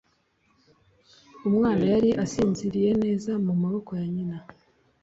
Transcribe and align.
umwana 1.47 1.83
yari 1.93 2.09
asinziriye 2.23 2.91
neza 3.03 3.31
mu 3.45 3.53
maboko 3.61 3.91
ya 3.99 4.05
nyina 4.13 4.37